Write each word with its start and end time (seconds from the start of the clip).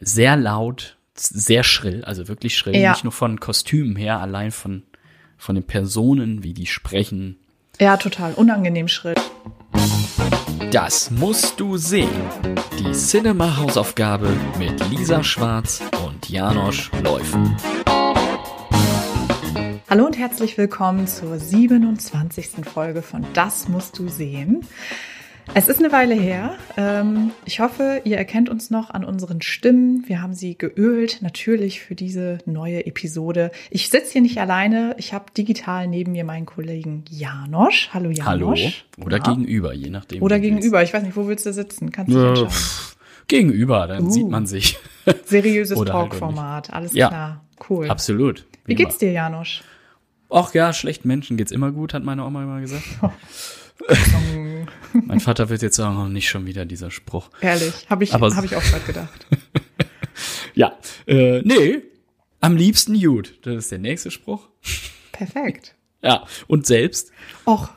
sehr 0.00 0.36
laut, 0.36 0.96
sehr 1.14 1.62
schrill, 1.64 2.04
also 2.04 2.28
wirklich 2.28 2.56
schrill, 2.56 2.76
Ja. 2.76 2.92
nicht 2.92 3.04
nur 3.04 3.12
von 3.12 3.40
Kostümen 3.40 3.96
her, 3.96 4.20
allein 4.20 4.50
von, 4.50 4.82
von 5.38 5.54
den 5.54 5.64
Personen, 5.64 6.42
wie 6.42 6.52
die 6.54 6.66
sprechen. 6.66 7.38
Ja, 7.80 7.96
total. 7.96 8.34
Unangenehm 8.34 8.88
Schritt. 8.88 9.20
Das 10.70 11.10
musst 11.10 11.60
du 11.60 11.76
sehen. 11.76 12.08
Die 12.78 12.92
Cinema-Hausaufgabe 12.92 14.28
mit 14.58 14.90
Lisa 14.90 15.22
Schwarz 15.22 15.82
und 16.06 16.28
Janosch 16.28 16.90
Läufen. 17.02 17.56
Hallo 19.88 20.04
und 20.04 20.18
herzlich 20.18 20.58
willkommen 20.58 21.06
zur 21.06 21.38
27. 21.38 22.64
Folge 22.64 23.02
von 23.02 23.24
Das 23.34 23.68
musst 23.68 23.98
du 23.98 24.08
sehen. 24.08 24.66
Es 25.54 25.68
ist 25.68 25.78
eine 25.78 25.90
Weile 25.92 26.14
her. 26.14 26.56
Ähm, 26.76 27.30
Ich 27.46 27.60
hoffe, 27.60 28.02
ihr 28.04 28.18
erkennt 28.18 28.48
uns 28.50 28.68
noch 28.70 28.90
an 28.90 29.04
unseren 29.04 29.40
Stimmen. 29.40 30.04
Wir 30.06 30.20
haben 30.20 30.34
sie 30.34 30.58
geölt, 30.58 31.22
natürlich 31.22 31.80
für 31.80 31.94
diese 31.94 32.38
neue 32.44 32.84
Episode. 32.84 33.50
Ich 33.70 33.88
sitze 33.88 34.12
hier 34.12 34.20
nicht 34.22 34.38
alleine. 34.38 34.94
Ich 34.98 35.14
habe 35.14 35.26
digital 35.36 35.86
neben 35.86 36.12
mir 36.12 36.24
meinen 36.24 36.44
Kollegen 36.46 37.04
Janosch. 37.08 37.88
Hallo 37.94 38.10
Hallo. 38.22 38.52
Janosch. 38.54 38.84
Oder 39.02 39.16
Ja. 39.18 39.22
gegenüber, 39.22 39.72
je 39.72 39.88
nachdem. 39.90 40.22
Oder 40.22 40.36
wie 40.36 40.42
gegenüber. 40.50 40.82
Ich 40.82 40.92
weiß 40.92 41.02
nicht, 41.04 41.16
wo 41.16 41.26
willst 41.26 41.46
du 41.46 41.52
sitzen? 41.52 41.90
Kannst 41.90 42.12
du. 42.12 42.18
Äh, 42.18 42.48
Gegenüber, 43.28 43.86
dann 43.88 44.04
Uh. 44.04 44.10
sieht 44.10 44.28
man 44.28 44.46
sich. 44.46 44.78
Seriöses 45.24 45.78
halt 45.78 45.88
Talkformat. 45.88 46.72
Alles 46.72 46.92
Ja. 46.92 47.08
klar. 47.08 47.44
Cool. 47.68 47.88
Absolut. 47.88 48.44
Wie 48.66 48.74
geht's 48.74 48.98
dir, 48.98 49.10
Janosch? 49.10 49.62
Ach 50.28 50.52
ja, 50.54 50.72
schlechten 50.72 51.08
Menschen 51.08 51.36
geht's 51.36 51.50
immer 51.52 51.72
gut, 51.72 51.94
hat 51.94 52.04
meine 52.04 52.24
Oma 52.24 52.42
immer 52.42 52.60
gesagt. 52.60 52.84
mein 54.92 55.20
Vater 55.20 55.48
wird 55.48 55.62
jetzt 55.62 55.76
sagen, 55.76 55.96
oh, 55.98 56.08
nicht 56.08 56.28
schon 56.28 56.46
wieder 56.46 56.64
dieser 56.64 56.90
Spruch. 56.90 57.30
Ehrlich, 57.40 57.86
habe 57.90 58.04
ich, 58.04 58.14
Aber- 58.14 58.34
hab 58.34 58.44
ich 58.44 58.56
auch 58.56 58.62
gerade 58.62 58.84
gedacht. 58.84 59.26
Ja, 60.54 60.72
äh, 61.06 61.42
nee, 61.42 61.82
am 62.40 62.56
liebsten 62.56 62.98
gut. 62.98 63.38
Das 63.42 63.54
ist 63.56 63.70
der 63.72 63.78
nächste 63.78 64.10
Spruch. 64.10 64.48
Perfekt. 65.12 65.74
Ja, 66.02 66.24
und 66.46 66.66
selbst. 66.66 67.12
Och, 67.46 67.68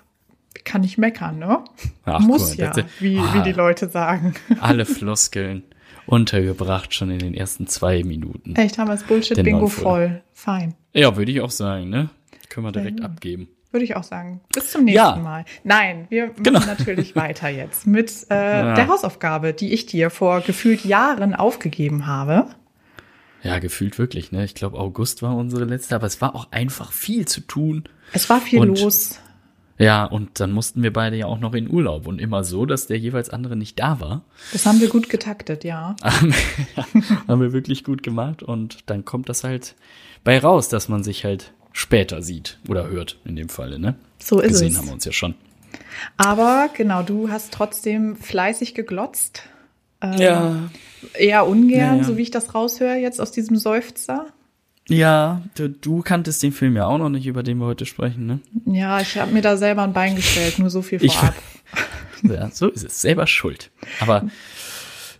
kann 0.64 0.86
ich 0.86 0.98
meckern, 0.98 1.40
ne? 1.40 1.66
Ach, 2.06 2.20
Muss 2.22 2.56
mal, 2.58 2.64
ja, 2.66 2.72
das- 2.74 2.86
wie, 3.00 3.18
Ah. 3.18 3.34
wie 3.34 3.42
die 3.44 3.52
Leute 3.52 3.90
sagen. 3.90 4.34
Alle 4.62 4.86
Floskeln 4.86 5.64
untergebracht 6.06 6.94
schon 6.94 7.12
in 7.12 7.20
den 7.20 7.34
ersten 7.34 7.68
zwei 7.68 8.04
Minuten. 8.04 8.56
Echt, 8.56 8.78
haben 8.78 8.88
wir 8.88 8.94
das 8.96 9.04
Bullshit-Bingo 9.04 9.68
voll. 9.68 10.22
Fein. 10.34 10.76
Ja, 10.94 11.18
würde 11.18 11.32
ich 11.34 11.42
auch 11.42 11.52
sagen, 11.52 11.90
ne? 11.90 12.10
Können 12.48 12.66
wir 12.66 12.72
direkt 12.72 13.00
Ja. 13.02 13.06
abgeben. 13.08 13.50
Würde 13.72 13.84
ich 13.86 13.96
auch 13.96 14.04
sagen. 14.04 14.42
Bis 14.54 14.72
zum 14.72 14.86
nächsten 14.86 14.98
Ja. 14.98 15.16
Mal. 15.18 15.46
Nein, 15.64 16.08
wir 16.10 16.28
machen 16.28 16.44
Genau. 16.44 16.60
natürlich 16.66 17.16
weiter 17.16 17.50
jetzt 17.50 17.86
mit 17.86 18.10
äh, 18.30 18.74
der 18.74 18.88
Hausaufgabe, 18.88 19.54
die 19.54 19.74
ich 19.74 19.86
dir 19.86 20.10
vor 20.10 20.42
gefühlt 20.42 20.84
Jahren 20.86 21.36
aufgegeben 21.36 22.08
habe. 22.08 22.48
Ja, 23.44 23.60
gefühlt 23.60 23.98
wirklich, 24.00 24.32
ne? 24.32 24.44
Ich 24.44 24.56
glaube, 24.56 24.78
August 24.80 25.22
war 25.22 25.36
unsere 25.36 25.66
letzte, 25.66 25.96
aber 25.96 26.08
es 26.08 26.20
war 26.20 26.36
auch 26.36 26.52
einfach 26.52 26.92
viel 26.92 27.26
zu 27.28 27.42
tun. 27.42 27.84
Es 28.12 28.30
war 28.30 28.42
viel 28.42 28.60
Und- 28.60 28.80
los. 28.80 29.20
Ja, 29.82 30.04
und 30.04 30.42
dann 30.42 30.52
mussten 30.52 30.84
wir 30.84 30.92
beide 30.92 31.16
ja 31.16 31.28
auch 31.28 31.40
noch 31.40 31.54
in 31.54 31.70
Urlaub 31.70 32.06
und 32.06 32.20
immer 32.20 32.44
so, 32.44 32.66
dass 32.66 32.88
der 32.88 32.98
jeweils 32.98 33.30
andere 33.30 33.56
nicht 33.56 33.80
da 33.80 34.02
war. 34.02 34.24
Das 34.52 34.66
haben 34.66 34.82
wir 34.82 34.90
gut 34.90 35.08
getaktet, 35.08 35.64
ja. 35.64 35.96
ja, 36.04 36.86
haben 37.30 37.40
wir 37.40 37.54
wirklich 37.54 37.86
gut 37.86 38.04
gemacht 38.04 38.44
und 38.44 38.90
dann 38.90 39.06
kommt 39.06 39.30
das 39.30 39.46
halt 39.46 39.76
bei 40.26 40.38
raus, 40.38 40.68
dass 40.68 40.90
man 40.90 41.02
sich 41.04 41.24
halt 41.24 41.54
später 41.74 42.22
sieht 42.22 42.60
oder 42.68 42.88
hört 42.90 43.18
in 43.26 43.36
dem 43.36 43.50
Falle, 43.50 43.80
ne? 43.80 43.96
So 44.20 44.40
ist 44.40 44.50
Gesehen 44.54 44.72
es. 44.72 44.78
haben 44.78 44.88
wir 44.88 44.94
uns 44.94 45.06
ja 45.06 45.12
schon. 45.12 45.36
Aber 46.18 46.70
genau, 46.76 47.04
du 47.04 47.30
hast 47.30 47.54
trotzdem 47.54 48.16
fleißig 48.16 48.74
geglotzt. 48.76 49.44
Ja, 50.18 50.70
Eher 51.14 51.46
ungern, 51.46 51.80
Ja, 51.80 51.96
ja. 51.98 52.04
so 52.04 52.16
wie 52.18 52.22
ich 52.22 52.32
das 52.32 52.56
raushöre 52.56 52.96
jetzt 52.96 53.20
aus 53.20 53.32
diesem 53.32 53.58
Seufzer. 53.58 54.28
ja, 54.88 55.42
du, 55.56 55.70
du 55.70 56.02
kanntest 56.02 56.42
den 56.42 56.54
Film 56.54 56.76
ja 56.78 56.86
auch 56.88 56.98
noch 56.98 57.10
nicht, 57.10 57.28
über 57.28 57.44
den 57.44 57.58
wir 57.58 57.66
heute 57.66 57.86
sprechen, 57.86 58.26
ne? 58.26 58.40
Ja, 58.66 59.02
ich 59.02 59.18
habe 59.18 59.32
mir 59.34 59.42
da 59.42 59.58
selber 59.58 59.84
ein 59.84 59.92
Bein 59.94 60.16
gestellt, 60.16 60.58
nur 60.60 60.70
so 60.70 60.82
viel 60.82 61.04
Ich- 61.04 61.16
vorab. 61.18 61.36
Ja, 62.24 62.50
so 62.52 62.68
ist 62.68 62.84
es, 62.84 63.00
selber 63.00 63.28
schuld. 63.28 63.72
Aber 64.02 64.28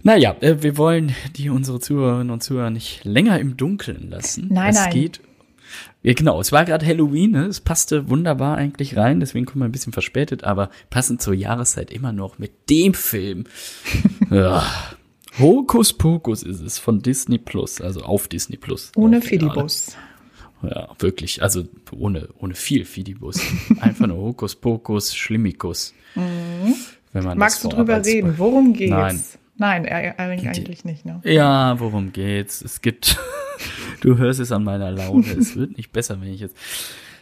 naja, 0.04 0.36
äh, 0.42 0.58
wir 0.62 0.76
wollen 0.78 1.16
die 1.38 1.50
unsere 1.50 1.80
Zuhörerinnen 1.80 2.30
und 2.30 2.44
Zuhörer 2.44 2.72
nicht 2.72 3.06
länger 3.06 3.40
im 3.40 3.56
Dunkeln 3.56 4.10
lassen. 4.10 4.48
Nein, 4.50 4.72
es 4.72 4.76
nein. 4.76 4.92
geht. 4.94 5.22
Ja, 6.02 6.14
genau, 6.14 6.40
es 6.40 6.52
war 6.54 6.64
gerade 6.64 6.86
Halloween, 6.86 7.32
ne? 7.32 7.46
es 7.46 7.60
passte 7.60 8.10
wunderbar 8.10 8.58
eigentlich 8.58 8.96
rein, 8.96 9.20
deswegen 9.20 9.46
kommen 9.46 9.62
wir 9.62 9.66
ein 9.66 9.74
bisschen 9.74 9.92
verspätet, 9.92 10.46
aber 10.46 10.70
passend 10.90 11.22
zur 11.22 11.34
Jahreszeit 11.34 11.92
immer 11.92 12.14
noch 12.14 12.40
mit 12.40 12.70
dem 12.70 12.94
Film. 12.94 13.46
ja. 14.30 14.64
Hokus 15.38 15.94
Pokus 15.94 16.44
ist 16.44 16.62
es 16.62 16.80
von 16.80 17.02
Disney 17.02 17.38
Plus, 17.38 17.82
also 17.82 18.02
auf 18.02 18.28
Disney 18.28 18.58
Plus. 18.58 18.92
Ohne. 18.96 19.22
Fidibus. 19.22 19.96
Ja, 20.62 20.90
wirklich, 21.00 21.42
also 21.42 21.64
ohne, 21.92 22.28
ohne 22.38 22.54
viel 22.56 22.84
Fidibus. 22.86 23.42
Einfach 23.80 24.08
nur 24.08 24.18
Hokus 24.18 24.56
Pokus, 24.56 25.16
Schlimmikus. 25.16 25.94
Wenn 26.16 27.24
man 27.24 27.34
Mhm. 27.34 27.40
Magst 27.40 27.64
du 27.64 27.70
drüber 27.70 28.04
reden? 28.06 28.36
Worum 28.38 28.74
geht's? 28.74 28.92
Nein. 28.92 29.24
Nein, 29.58 29.86
äh, 29.86 30.14
eigentlich 30.18 30.86
nicht, 30.86 31.06
ne? 31.06 31.22
Ja, 31.26 31.78
worum 31.80 32.14
geht's? 32.14 32.62
Es 32.62 32.80
gibt, 32.82 33.18
du 34.02 34.18
hörst 34.18 34.40
es 34.40 34.52
an 34.52 34.64
meiner 34.64 34.92
Laune, 34.92 35.26
es 35.38 35.56
wird 35.56 35.78
nicht 35.78 35.92
besser, 35.92 36.20
wenn 36.22 36.34
ich 36.34 36.42
jetzt. 36.42 36.56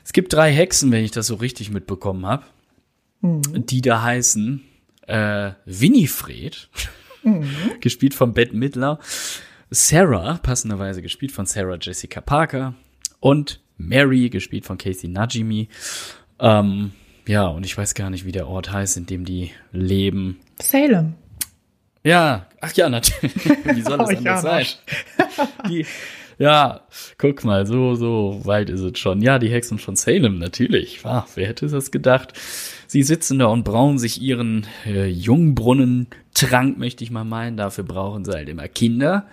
Es 0.03 0.13
gibt 0.13 0.31
drei 0.33 0.51
Hexen, 0.53 0.91
wenn 0.91 1.03
ich 1.03 1.11
das 1.11 1.27
so 1.27 1.35
richtig 1.35 1.69
mitbekommen 1.71 2.25
habe, 2.25 2.43
die 3.21 3.81
da 3.81 4.01
heißen 4.03 4.63
äh, 5.07 5.51
Winifred, 5.65 6.69
gespielt 7.81 8.13
von 8.13 8.33
Bette 8.33 8.55
Midler, 8.55 8.99
Sarah, 9.69 10.37
passenderweise 10.37 11.01
gespielt 11.01 11.33
von 11.33 11.45
Sarah 11.45 11.77
Jessica 11.81 12.21
Parker 12.21 12.73
und 13.19 13.59
Mary, 13.77 14.29
gespielt 14.29 14.65
von 14.65 14.77
Casey 14.77 15.09
Najimy. 15.09 15.67
Ähm, 16.39 16.91
ja, 17.27 17.47
und 17.47 17.65
ich 17.65 17.77
weiß 17.77 17.93
gar 17.93 18.09
nicht, 18.09 18.23
wie 18.25 18.31
der 18.31 18.47
Ort 18.47 18.71
heißt, 18.71 18.95
in 18.95 19.05
dem 19.07 19.25
die 19.25 19.51
leben. 19.73 20.39
Salem. 20.61 21.15
Ja, 22.03 22.47
ach 22.61 22.71
ja, 22.73 22.87
natürlich. 22.87 23.35
Wie 23.65 23.81
soll 23.81 23.99
es 23.99 24.09
Oh, 24.09 24.15
anders 24.17 24.41
sein? 24.41 24.65
Janosch. 24.65 24.77
Die, 25.67 25.85
ja, 26.39 26.81
guck 27.17 27.43
mal, 27.43 27.65
so, 27.65 27.95
so 27.95 28.41
weit 28.43 28.69
ist 28.69 28.81
es 28.81 28.99
schon. 28.99 29.21
Ja, 29.21 29.39
die 29.39 29.49
Hexen 29.49 29.79
von 29.79 29.95
Salem, 29.95 30.37
natürlich. 30.37 30.99
Ah, 31.03 31.25
wer 31.35 31.47
hätte 31.47 31.67
das 31.67 31.89
gedacht? 31.89 32.33
Sie 32.85 33.03
sitzen 33.03 33.39
da 33.39 33.47
und 33.47 33.63
brauen 33.63 33.97
sich 33.97 34.21
ihren 34.21 34.65
äh, 34.85 35.07
Jungbrunnentrank, 35.07 36.77
möchte 36.77 37.03
ich 37.03 37.11
mal 37.11 37.25
meinen. 37.25 37.57
Dafür 37.57 37.83
brauchen 37.83 38.23
sie 38.23 38.31
halt 38.31 38.49
immer 38.49 38.67
Kinder. 38.67 39.25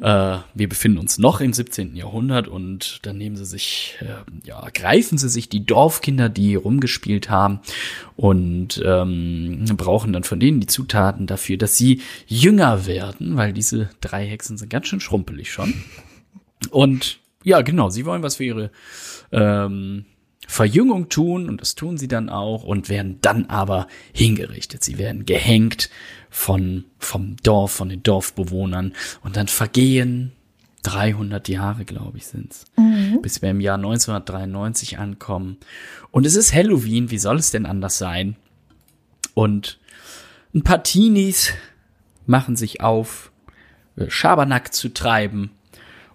Äh, 0.00 0.38
wir 0.54 0.68
befinden 0.68 0.98
uns 0.98 1.18
noch 1.18 1.40
im 1.40 1.52
17. 1.52 1.96
Jahrhundert 1.96 2.46
und 2.46 3.00
dann 3.02 3.16
nehmen 3.18 3.36
sie 3.36 3.46
sich, 3.46 3.96
äh, 4.00 4.46
ja, 4.46 4.68
greifen 4.72 5.16
sie 5.16 5.28
sich 5.28 5.48
die 5.48 5.64
Dorfkinder, 5.64 6.28
die 6.28 6.54
rumgespielt 6.54 7.30
haben 7.30 7.60
und 8.16 8.82
ähm, 8.84 9.64
brauchen 9.76 10.12
dann 10.12 10.24
von 10.24 10.38
denen 10.38 10.60
die 10.60 10.66
Zutaten 10.66 11.26
dafür, 11.26 11.56
dass 11.56 11.76
sie 11.76 12.02
jünger 12.26 12.86
werden, 12.86 13.36
weil 13.36 13.52
diese 13.52 13.88
drei 14.00 14.26
Hexen 14.26 14.56
sind 14.56 14.68
ganz 14.68 14.86
schön 14.86 15.00
schrumpelig 15.00 15.50
schon. 15.50 15.74
Und 16.70 17.18
ja, 17.42 17.60
genau, 17.62 17.90
sie 17.90 18.06
wollen 18.06 18.22
was 18.22 18.36
für 18.36 18.44
ihre 18.44 18.70
ähm, 19.32 20.06
Verjüngung 20.46 21.08
tun 21.08 21.48
und 21.48 21.60
das 21.60 21.74
tun 21.74 21.96
sie 21.96 22.08
dann 22.08 22.28
auch 22.28 22.64
und 22.64 22.88
werden 22.88 23.18
dann 23.20 23.46
aber 23.46 23.86
hingerichtet. 24.12 24.84
Sie 24.84 24.98
werden 24.98 25.26
gehängt 25.26 25.90
von, 26.30 26.84
vom 26.98 27.36
Dorf, 27.42 27.72
von 27.72 27.88
den 27.88 28.02
Dorfbewohnern 28.02 28.92
und 29.22 29.36
dann 29.36 29.48
vergehen 29.48 30.32
300 30.82 31.48
Jahre, 31.48 31.84
glaube 31.84 32.18
ich, 32.18 32.26
sind's, 32.26 32.66
bis 33.22 33.40
wir 33.40 33.50
im 33.50 33.60
Jahr 33.60 33.76
1993 33.76 34.98
ankommen. 34.98 35.56
Und 36.10 36.26
es 36.26 36.36
ist 36.36 36.54
Halloween, 36.54 37.10
wie 37.10 37.18
soll 37.18 37.36
es 37.36 37.50
denn 37.50 37.64
anders 37.64 37.96
sein? 37.96 38.36
Und 39.32 39.78
ein 40.54 40.62
paar 40.62 40.82
Teenies 40.82 41.52
machen 42.26 42.56
sich 42.56 42.80
auf, 42.82 43.32
Schabernack 44.08 44.74
zu 44.74 44.92
treiben 44.92 45.52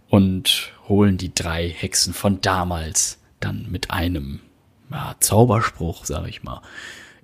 und 0.09 0.71
holen 0.87 1.17
die 1.17 1.33
drei 1.33 1.69
Hexen 1.69 2.13
von 2.13 2.41
damals 2.41 3.19
dann 3.39 3.67
mit 3.69 3.91
einem 3.91 4.41
ja, 4.91 5.15
Zauberspruch, 5.19 6.05
sag 6.05 6.27
ich 6.27 6.43
mal, 6.43 6.61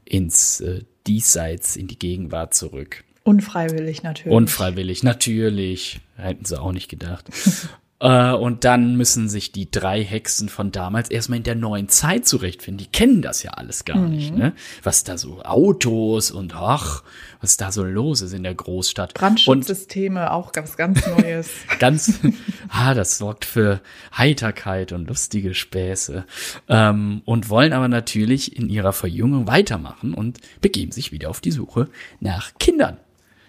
ins 0.06 0.62
äh, 0.62 0.84
Diesseits, 1.08 1.76
in 1.76 1.88
die 1.88 2.00
Gegenwart 2.00 2.54
zurück. 2.54 3.04
Unfreiwillig 3.24 4.04
natürlich. 4.04 4.36
Unfreiwillig, 4.36 5.04
natürlich. 5.04 6.00
Hätten 6.16 6.46
sie 6.46 6.60
auch 6.60 6.72
nicht 6.72 6.90
gedacht. 6.90 7.30
äh, 8.00 8.34
und 8.34 8.66
dann 8.66 8.98
müssen 8.98 9.30
sich 9.30 9.54
die 9.54 9.72
drei 9.72 10.04
Hexen 10.04 10.50
von 10.50 10.72
damals 10.72 11.10
erstmal 11.10 11.38
in 11.38 11.44
der 11.44 11.56
neuen 11.56 11.88
Zeit 11.88 12.28
zurechtfinden. 12.28 12.86
Die 12.86 12.92
kennen 12.92 13.22
das 13.22 13.42
ja 13.42 13.52
alles 13.52 13.86
gar 13.86 14.00
nicht, 14.00 14.36
ne? 14.36 14.54
Was 14.84 15.06
da 15.06 15.18
so 15.18 15.42
Autos 15.44 16.30
und 16.30 16.56
ach, 16.56 17.04
was 17.40 17.56
da 17.56 17.72
so 17.72 17.84
los 17.84 18.22
ist 18.22 18.34
in 18.34 18.44
der 18.44 18.54
Großstadt. 18.54 19.14
Brandschutzsysteme, 19.14 20.32
auch 20.32 20.52
ganz, 20.52 20.76
ganz 20.76 21.08
Neues. 21.08 21.50
ganz, 21.80 22.20
ah, 22.70 22.94
das 22.94 23.18
sorgt 23.18 23.46
für 23.46 23.80
Heiterkeit 24.16 24.92
und 24.92 25.08
lustige 25.08 25.54
Späße. 25.54 26.26
Ähm, 26.68 27.22
und 27.24 27.50
wollen 27.50 27.72
aber 27.72 27.88
natürlich 27.88 28.58
in 28.58 28.70
ihrer 28.70 28.92
Verjüngung 28.92 29.48
weitermachen 29.48 30.14
und 30.14 30.40
begeben 30.60 30.92
sich 30.92 31.14
wieder 31.14 31.30
auf 31.30 31.40
die 31.40 31.52
Suche 31.52 31.88
nach 32.20 32.54
Kindern 32.60 32.98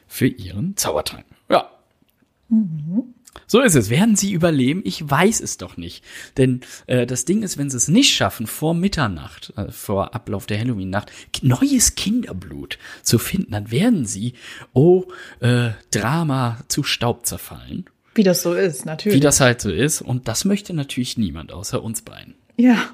für 0.07 0.29
ihren 0.29 0.77
Zaubertrank. 0.77 1.25
Ja. 1.51 1.69
So 3.47 3.61
ist 3.61 3.75
es. 3.75 3.91
Werden 3.91 4.17
sie 4.17 4.33
überleben? 4.33 4.83
Ich 4.85 5.09
weiß 5.09 5.41
es 5.41 5.56
doch 5.56 5.77
nicht. 5.77 6.05
Denn 6.37 6.61
äh, 6.87 7.06
das 7.06 7.25
Ding 7.25 7.43
ist, 7.43 7.59
wenn 7.59 7.71
sie 7.71 7.77
es 7.77 7.88
nicht 7.88 8.15
schaffen, 8.15 8.47
vor 8.47 8.75
Mitternacht, 8.75 9.53
äh, 9.56 9.71
vor 9.71 10.15
Ablauf 10.15 10.47
der 10.47 10.59
Halloween-Nacht, 10.59 11.11
neues 11.43 11.94
Kinderblut 11.94 12.79
zu 13.03 13.19
finden, 13.19 13.53
dann 13.53 13.71
werden 13.71 14.06
sie, 14.06 14.35
oh, 14.73 15.05
äh, 15.41 15.71
Drama 15.91 16.59
zu 16.69 16.83
Staub 16.83 17.27
zerfallen. 17.27 17.87
Wie 18.15 18.23
das 18.23 18.43
so 18.43 18.55
ist, 18.55 18.87
natürlich. 18.87 19.17
Wie 19.17 19.21
das 19.21 19.41
halt 19.41 19.61
so 19.61 19.71
ist. 19.71 20.00
Und 20.00 20.27
das 20.29 20.44
möchte 20.44 20.73
natürlich 20.73 21.19
niemand 21.19 21.53
außer 21.53 21.83
uns 21.83 22.03
beiden. 22.03 22.35
ja. 22.56 22.91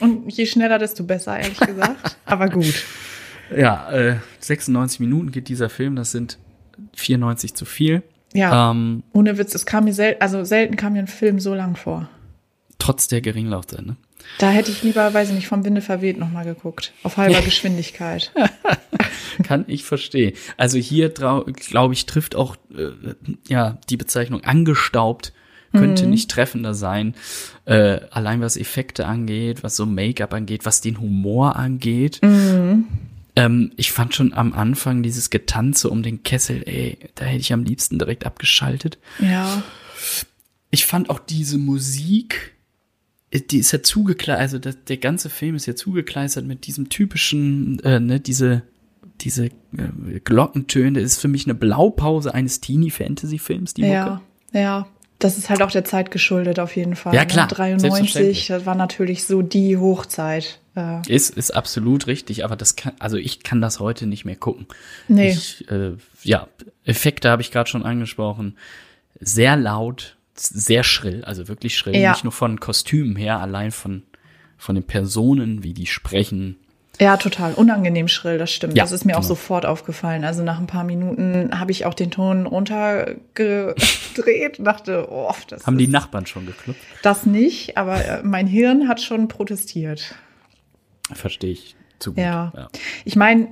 Und 0.00 0.30
je 0.30 0.46
schneller, 0.46 0.78
desto 0.78 1.04
besser, 1.04 1.38
ehrlich 1.38 1.60
gesagt. 1.66 2.16
Aber 2.24 2.48
gut. 2.48 2.72
Ja, 3.54 3.90
äh, 3.92 4.16
96 4.40 5.00
Minuten 5.00 5.30
geht 5.30 5.48
dieser 5.48 5.68
Film, 5.68 5.94
das 5.94 6.10
sind 6.10 6.38
94 6.94 7.52
zu 7.52 7.66
viel. 7.66 8.02
Ja. 8.34 8.70
Ähm, 8.70 9.02
Ohne 9.12 9.38
Witz, 9.38 9.54
es 9.54 9.66
kam 9.66 9.84
mir 9.84 9.94
selten, 9.94 10.20
also 10.22 10.44
selten 10.44 10.76
kam 10.76 10.94
mir 10.94 11.00
ein 11.00 11.06
Film 11.06 11.38
so 11.40 11.54
lang 11.54 11.76
vor. 11.76 12.08
trotz 12.78 13.08
der 13.08 13.20
geringen 13.20 13.50
Laufzeit, 13.50 13.86
ne? 13.86 13.96
Da 14.38 14.50
hätte 14.50 14.70
ich 14.70 14.82
lieber, 14.82 15.12
weiß 15.12 15.28
ich 15.30 15.34
nicht, 15.34 15.48
vom 15.48 15.64
Winde 15.64 15.80
verweht 15.80 16.18
nochmal 16.18 16.44
geguckt. 16.44 16.92
Auf 17.02 17.16
halber 17.16 17.42
Geschwindigkeit. 17.42 18.32
Kann 19.42 19.64
ich 19.66 19.84
verstehen. 19.84 20.34
Also 20.56 20.78
hier, 20.78 21.08
glaube 21.10 21.94
ich, 21.94 22.06
trifft 22.06 22.36
auch 22.36 22.56
äh, 22.74 22.90
ja 23.48 23.78
die 23.90 23.96
Bezeichnung 23.96 24.44
angestaubt 24.44 25.32
könnte 25.72 26.06
nicht 26.06 26.30
treffender 26.30 26.74
sein. 26.74 27.14
Äh, 27.64 28.00
allein 28.10 28.40
was 28.40 28.56
Effekte 28.56 29.06
angeht, 29.06 29.62
was 29.62 29.76
so 29.76 29.86
Make-up 29.86 30.34
angeht, 30.34 30.66
was 30.66 30.80
den 30.80 31.00
Humor 31.00 31.56
angeht. 31.56 32.20
Ähm, 33.34 33.72
ich 33.76 33.92
fand 33.92 34.14
schon 34.14 34.34
am 34.34 34.52
Anfang 34.52 35.02
dieses 35.02 35.30
Getanze 35.30 35.88
um 35.88 36.02
den 36.02 36.22
Kessel, 36.22 36.62
ey, 36.66 36.98
da 37.14 37.24
hätte 37.24 37.40
ich 37.40 37.52
am 37.52 37.64
liebsten 37.64 37.98
direkt 37.98 38.26
abgeschaltet. 38.26 38.98
Ja. 39.20 39.62
Ich 40.70 40.84
fand 40.84 41.08
auch 41.08 41.18
diese 41.18 41.58
Musik, 41.58 42.54
äh, 43.30 43.40
die 43.40 43.58
ist 43.58 43.72
ja 43.72 43.82
zugekleistert, 43.82 44.40
also 44.40 44.58
das, 44.58 44.84
der 44.84 44.98
ganze 44.98 45.30
Film 45.30 45.54
ist 45.54 45.66
ja 45.66 45.74
zugekleistert 45.74 46.44
mit 46.44 46.66
diesem 46.66 46.88
typischen, 46.90 47.80
äh, 47.80 48.00
ne, 48.00 48.20
diese, 48.20 48.62
diese 49.22 49.46
äh, 49.46 50.20
Glockentöne. 50.22 51.00
Das 51.00 51.12
ist 51.12 51.20
für 51.20 51.28
mich 51.28 51.46
eine 51.46 51.54
Blaupause 51.54 52.34
eines 52.34 52.60
Teenie-Fantasy-Films, 52.60 53.74
die 53.74 53.82
Mucke. 53.82 53.94
Ja. 53.94 54.22
Ja. 54.52 54.86
Das 55.22 55.38
ist 55.38 55.50
halt 55.50 55.62
auch 55.62 55.70
der 55.70 55.84
Zeit 55.84 56.10
geschuldet, 56.10 56.58
auf 56.58 56.74
jeden 56.76 56.96
Fall. 56.96 57.14
Ja, 57.14 57.24
klar, 57.24 57.46
Ne? 57.46 57.52
93, 57.54 57.80
selbstverständlich. 57.92 58.46
das 58.48 58.66
war 58.66 58.74
natürlich 58.74 59.24
so 59.24 59.42
die 59.42 59.76
Hochzeit. 59.76 60.60
Äh, 60.74 61.00
Ist, 61.06 61.36
ist 61.36 61.50
absolut 61.52 62.06
richtig, 62.06 62.44
aber 62.44 62.56
das 62.56 62.76
kann, 62.76 62.92
also 62.98 63.16
ich 63.16 63.42
kann 63.42 63.60
das 63.60 63.78
heute 63.78 64.06
nicht 64.06 64.24
mehr 64.24 64.36
gucken. 64.36 64.66
Nee. 65.08 65.30
Ich, 65.30 65.70
äh, 65.70 65.92
ja, 66.22 66.48
Effekte 66.84 67.30
habe 67.30 67.42
ich 67.42 67.50
gerade 67.50 67.68
schon 67.70 67.84
angesprochen. 67.84 68.56
Sehr 69.20 69.56
laut, 69.56 70.16
sehr 70.34 70.82
schrill, 70.82 71.24
also 71.24 71.46
wirklich 71.46 71.76
schrill. 71.76 71.94
Ja. 71.96 72.10
Nicht 72.12 72.24
nur 72.24 72.32
von 72.32 72.58
Kostümen 72.58 73.14
her, 73.16 73.38
allein 73.38 73.70
von, 73.70 74.02
von 74.56 74.74
den 74.74 74.84
Personen, 74.84 75.62
wie 75.62 75.74
die 75.74 75.86
sprechen. 75.86 76.56
Ja, 77.02 77.16
total 77.16 77.54
unangenehm 77.54 78.08
schrill, 78.08 78.38
das 78.38 78.52
stimmt. 78.52 78.76
Ja, 78.76 78.84
das 78.84 78.92
ist 78.92 79.04
mir 79.04 79.16
auch 79.16 79.20
genau. 79.20 79.28
sofort 79.28 79.66
aufgefallen. 79.66 80.24
Also 80.24 80.42
nach 80.42 80.58
ein 80.58 80.66
paar 80.66 80.84
Minuten 80.84 81.58
habe 81.58 81.72
ich 81.72 81.86
auch 81.86 81.94
den 81.94 82.10
Ton 82.10 82.46
runtergedreht 82.46 84.58
und 84.58 84.64
dachte, 84.64 85.08
oh, 85.10 85.32
das 85.48 85.66
Haben 85.66 85.78
die 85.78 85.88
Nachbarn 85.88 86.26
schon 86.26 86.46
geklopft? 86.46 86.80
das 87.02 87.26
nicht, 87.26 87.76
aber 87.76 88.04
äh, 88.04 88.22
mein 88.22 88.46
Hirn 88.46 88.88
hat 88.88 89.00
schon 89.00 89.28
protestiert. 89.28 90.14
Verstehe 91.12 91.52
ich 91.52 91.76
zu 91.98 92.12
gut. 92.12 92.22
Ja. 92.22 92.52
Ich 93.04 93.16
meine, 93.16 93.48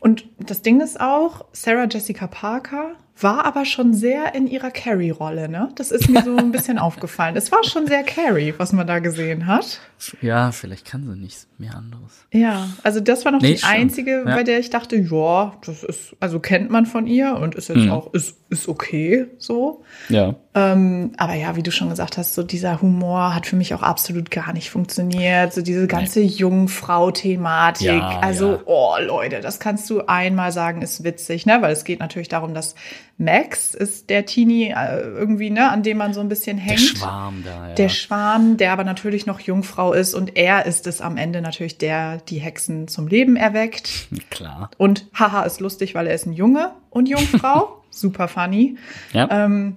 und 0.00 0.24
das 0.38 0.62
Ding 0.62 0.80
ist 0.80 1.00
auch, 1.00 1.44
Sarah 1.52 1.86
Jessica 1.90 2.26
Parker 2.26 2.92
war 3.20 3.44
aber 3.44 3.64
schon 3.64 3.94
sehr 3.94 4.34
in 4.34 4.46
ihrer 4.46 4.70
Carrie-Rolle, 4.70 5.48
ne? 5.48 5.70
Das 5.74 5.90
ist 5.90 6.08
mir 6.08 6.22
so 6.22 6.36
ein 6.36 6.52
bisschen 6.52 6.78
aufgefallen. 6.78 7.36
Es 7.36 7.50
war 7.52 7.64
schon 7.64 7.86
sehr 7.86 8.02
Carrie, 8.04 8.54
was 8.58 8.72
man 8.72 8.86
da 8.86 8.98
gesehen 9.00 9.46
hat. 9.46 9.80
Ja, 10.22 10.52
vielleicht 10.52 10.84
kann 10.86 11.04
sie 11.04 11.16
nichts 11.18 11.48
mehr 11.58 11.74
anderes. 11.74 12.24
Ja, 12.32 12.68
also 12.84 13.00
das 13.00 13.24
war 13.24 13.32
noch 13.32 13.40
Nee, 13.40 13.52
die 13.52 13.58
stimmt. 13.58 13.72
einzige, 13.72 14.24
Ja. 14.26 14.34
bei 14.36 14.44
der 14.44 14.58
ich 14.60 14.70
dachte, 14.70 14.96
ja, 14.96 15.52
das 15.66 15.82
ist, 15.82 16.16
also 16.20 16.38
kennt 16.38 16.70
man 16.70 16.86
von 16.86 17.06
ihr 17.06 17.34
und 17.36 17.54
ist 17.56 17.68
jetzt 17.68 17.78
Mhm. 17.78 17.90
auch, 17.90 18.12
ist, 18.14 18.36
ist 18.50 18.68
okay 18.68 19.26
so. 19.38 19.82
Ja. 20.08 20.34
Ähm, 20.54 21.12
aber 21.16 21.34
ja, 21.34 21.56
wie 21.56 21.62
du 21.62 21.70
schon 21.72 21.88
gesagt 21.90 22.16
hast, 22.18 22.34
so 22.34 22.42
dieser 22.42 22.80
Humor 22.80 23.34
hat 23.34 23.46
für 23.46 23.56
mich 23.56 23.74
auch 23.74 23.82
absolut 23.82 24.30
gar 24.30 24.52
nicht 24.52 24.70
funktioniert. 24.70 25.52
So 25.52 25.62
diese 25.62 25.86
ganze 25.88 26.20
Jungfrau-Thematik. 26.20 27.86
Ja, 27.86 28.20
also, 28.20 28.52
ja. 28.52 28.60
oh 28.66 28.94
Leute, 29.00 29.40
das 29.40 29.60
kannst 29.60 29.88
du 29.90 30.02
einmal 30.06 30.52
sagen, 30.52 30.82
ist 30.82 31.04
witzig, 31.04 31.46
ne? 31.46 31.58
Weil 31.60 31.72
es 31.72 31.84
geht 31.84 32.00
natürlich 32.00 32.28
darum, 32.28 32.54
dass 32.54 32.74
Max 33.20 33.74
ist 33.74 34.10
der 34.10 34.26
Teenie 34.26 34.70
äh, 34.76 35.00
irgendwie, 35.00 35.50
ne, 35.50 35.68
an 35.70 35.82
dem 35.82 35.98
man 35.98 36.14
so 36.14 36.20
ein 36.20 36.28
bisschen 36.28 36.56
Der 36.58 36.66
hängt. 36.66 36.80
Schwarm 36.80 37.42
da, 37.44 37.68
ja. 37.70 37.74
Der 37.74 37.88
Schwarm, 37.88 38.56
der 38.56 38.72
aber 38.72 38.84
natürlich 38.84 39.26
noch 39.26 39.40
Jungfrau 39.40 39.92
ist 39.92 40.14
und 40.14 40.36
er 40.36 40.66
ist 40.66 40.86
es 40.86 41.00
am 41.00 41.16
Ende 41.16 41.42
natürlich, 41.42 41.78
der 41.78 42.18
die 42.18 42.38
Hexen 42.38 42.86
zum 42.86 43.08
Leben 43.08 43.34
erweckt. 43.36 44.06
Klar. 44.30 44.70
Und 44.78 45.06
haha, 45.14 45.42
ist 45.42 45.58
lustig, 45.60 45.94
weil 45.96 46.06
er 46.06 46.14
ist 46.14 46.26
ein 46.26 46.32
Junge 46.32 46.70
und 46.90 47.08
Jungfrau. 47.08 47.82
Super 47.90 48.28
funny. 48.28 48.76
Ja. 49.12 49.28
Ähm, 49.30 49.76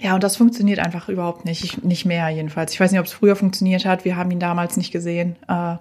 ja, 0.00 0.14
und 0.14 0.22
das 0.22 0.36
funktioniert 0.36 0.78
einfach 0.78 1.08
überhaupt 1.08 1.44
nicht. 1.44 1.64
Ich, 1.64 1.82
nicht 1.82 2.04
mehr 2.04 2.28
jedenfalls. 2.28 2.72
Ich 2.72 2.78
weiß 2.78 2.92
nicht, 2.92 3.00
ob 3.00 3.06
es 3.06 3.12
früher 3.12 3.34
funktioniert 3.34 3.84
hat. 3.84 4.04
Wir 4.04 4.14
haben 4.14 4.30
ihn 4.30 4.38
damals 4.38 4.76
nicht 4.76 4.92
gesehen. 4.92 5.34
Äh, 5.48 5.76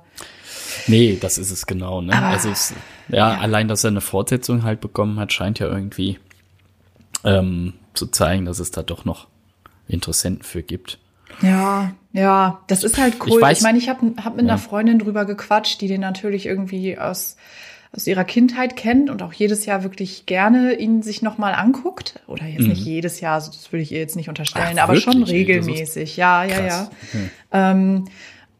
Nee, 0.87 1.17
das 1.19 1.37
ist 1.37 1.51
es 1.51 1.65
genau, 1.65 2.01
ne? 2.01 2.13
Aber- 2.13 2.27
also 2.27 2.49
es, 2.49 2.73
ja, 3.09 3.33
ja. 3.33 3.39
allein, 3.39 3.67
dass 3.67 3.83
er 3.83 3.89
eine 3.89 4.01
Fortsetzung 4.01 4.63
halt 4.63 4.79
bekommen 4.79 5.19
hat, 5.19 5.33
scheint 5.33 5.59
ja 5.59 5.67
irgendwie 5.67 6.17
ähm, 7.23 7.73
zu 7.93 8.07
zeigen, 8.07 8.45
dass 8.45 8.59
es 8.59 8.71
da 8.71 8.83
doch 8.83 9.05
noch 9.05 9.27
Interessenten 9.87 10.43
für 10.43 10.63
gibt. 10.63 10.99
ja, 11.41 11.93
ja, 12.13 12.61
das 12.67 12.83
ist 12.83 12.97
halt 12.97 13.15
cool. 13.21 13.27
Ich 13.29 13.35
Ich, 13.35 13.41
weiß- 13.41 13.63
meine, 13.63 13.77
ich 13.77 13.89
habe 13.89 14.13
hab 14.23 14.35
mit 14.35 14.45
Ja. 14.45 14.51
einer 14.53 14.57
Freundin 14.57 14.97
drüber 14.99 15.25
gequatscht, 15.25 15.79
die 15.81 15.87
den 15.87 16.01
natürlich 16.01 16.45
irgendwie 16.47 16.97
aus, 16.97 17.37
aus 17.95 18.07
ihrer 18.07 18.23
Kindheit 18.23 18.75
kennt 18.75 19.09
und 19.09 19.21
auch 19.21 19.33
jedes 19.33 19.65
Jahr 19.65 19.83
wirklich 19.83 20.25
gerne 20.25 20.73
ihn 20.79 21.03
sich 21.03 21.21
nochmal 21.21 21.53
anguckt. 21.53 22.19
Oder 22.27 22.45
jetzt 22.45 22.67
nicht 22.67 22.83
jedes 22.83 23.19
Jahr, 23.21 23.35
also 23.35 23.51
das 23.51 23.71
will 23.71 23.81
ich 23.81 23.91
ihr 23.91 23.99
jetzt 23.99 24.15
nicht 24.15 24.29
unterstellen, 24.29 24.73
Mhm. 24.73 24.79
Ach, 24.79 24.83
aber 24.83 24.95
schon 24.97 25.19
wirklich? 25.19 25.47
Ist 25.49 25.49
regelmäßig. 25.65 26.17
Ja, 26.17 26.43
ja, 26.43 26.59
krass. 26.59 26.89
ja. 27.51 27.71
Ähm, 27.71 28.05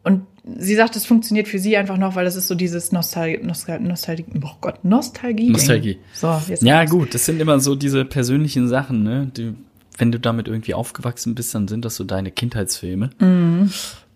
und 0.07 0.25
sie 0.57 0.75
sagt, 0.75 0.95
es 0.95 1.06
funktioniert 1.06 1.48
für 1.50 1.59
sie 1.59 1.75
einfach 1.75 1.98
noch, 1.98 2.15
weil 2.15 2.25
es 2.25 2.38
ist 2.38 2.48
so 2.48 2.56
dieses 2.56 2.94
Nostal 2.94 3.39
Nostal 3.44 3.81
Nostalgie, 3.81 4.25
oh 4.42 4.51
Gott, 4.62 4.83
Nostalgie. 4.83 5.50
Nostalgie. 5.50 6.00
So, 6.13 6.42
jetzt 6.48 6.63
Ja, 6.63 6.77
kommt's. 6.80 6.92
gut, 6.92 7.13
das 7.13 7.25
sind 7.25 7.42
immer 7.42 7.59
so 7.59 7.75
diese 7.75 8.06
persönlichen 8.06 8.69
Sachen, 8.69 9.04
ne? 9.04 9.30
Die, 9.36 9.54
wenn 9.98 10.12
du 10.13 10.19
damit 10.19 10.48
irgendwie 10.48 10.74
aufgewachsen 10.74 11.36
bist, 11.36 11.54
dann 11.54 11.68
sind 11.68 11.83
das 11.83 11.95
so 11.98 12.06
deine 12.06 12.31
Kindheitsfilme. 12.31 13.09
Mhm. 13.19 13.69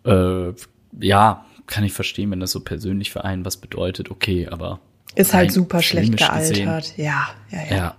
Äh, 0.05 0.53
ja, 1.01 1.45
kann 1.67 1.83
ich 1.83 1.91
verstehen, 1.93 2.31
wenn 2.31 2.39
das 2.39 2.51
so 2.51 2.62
persönlich 2.62 3.12
für 3.12 3.25
einen 3.25 3.43
was 3.43 3.57
bedeutet, 3.57 4.10
okay, 4.10 4.48
aber. 4.48 4.79
Ist 5.15 5.33
halt 5.33 5.51
super 5.51 5.81
schlecht 5.81 6.15
gealtert. 6.15 6.93
Ja, 6.98 7.29
ja, 7.51 7.60
ja. 7.69 7.75
Ja. 7.75 7.95